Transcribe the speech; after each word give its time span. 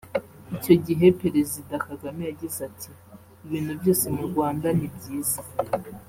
Icyo 0.55 0.73
gihe 0.85 1.05
Perezida 1.21 1.73
Kagame 1.87 2.21
yagize 2.29 2.59
ati 2.69 2.89
“Ibintu 3.45 3.71
byose 3.79 4.05
mu 4.15 4.21
Rwanda 4.29 4.67
ni 4.77 4.87
byiza 4.95 5.41